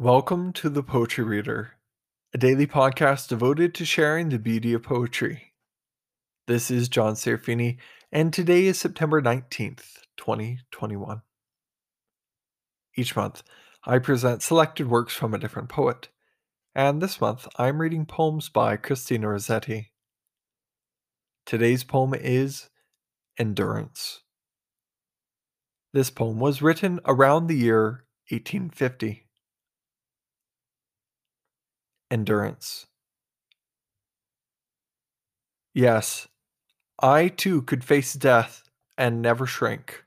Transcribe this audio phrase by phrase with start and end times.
[0.00, 1.72] Welcome to the Poetry Reader,
[2.32, 5.54] a daily podcast devoted to sharing the beauty of poetry.
[6.46, 7.78] This is John Serafini,
[8.12, 11.22] and today is September 19th, 2021.
[12.94, 13.42] Each month,
[13.86, 16.10] I present selected works from a different poet,
[16.76, 19.90] and this month I'm reading poems by Christina Rossetti.
[21.44, 22.70] Today's poem is
[23.36, 24.20] Endurance.
[25.92, 29.24] This poem was written around the year 1850.
[32.10, 32.86] Endurance.
[35.74, 36.26] Yes,
[37.00, 40.04] I too could face death and never shrink.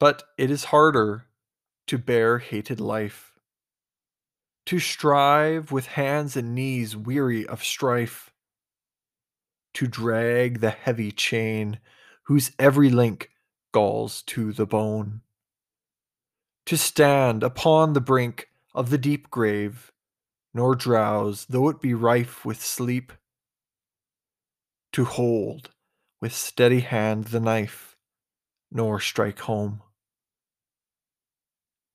[0.00, 1.26] But it is harder
[1.88, 3.32] to bear hated life,
[4.66, 8.32] to strive with hands and knees weary of strife,
[9.74, 11.80] to drag the heavy chain
[12.24, 13.30] whose every link
[13.72, 15.22] galls to the bone,
[16.66, 19.92] to stand upon the brink of the deep grave,
[20.54, 23.12] nor drowse though it be rife with sleep
[24.92, 25.70] to hold
[26.20, 27.96] with steady hand the knife,
[28.70, 29.82] nor strike home.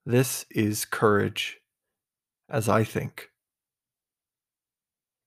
[0.06, 1.60] This is courage,
[2.50, 3.30] as I think.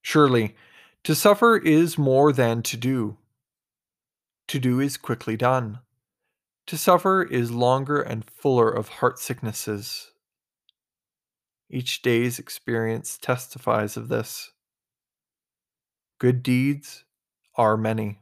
[0.02, 0.54] Surely,
[1.04, 3.16] to suffer is more than to do.
[4.48, 5.80] To do is quickly done.
[6.68, 10.12] To suffer is longer and fuller of heart sicknesses.
[11.68, 14.52] Each day's experience testifies of this.
[16.18, 17.04] Good deeds
[17.56, 18.20] are many,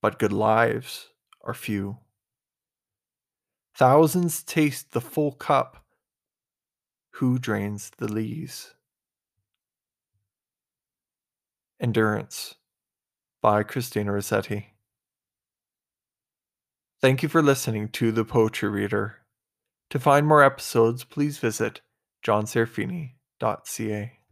[0.00, 1.10] but good lives
[1.42, 1.98] are few.
[3.76, 5.84] Thousands taste the full cup.
[7.14, 8.74] Who drains the lees?
[11.80, 12.54] Endurance
[13.42, 14.74] by Christina Rossetti.
[17.00, 19.16] Thank you for listening to The Poetry Reader.
[19.90, 21.82] To find more episodes, please visit
[22.24, 24.23] johnserafini.ca.